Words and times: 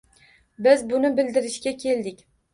Biz 0.63 0.83
buni 0.93 1.11
bildirishga 1.21 1.77
keldik. 1.87 2.27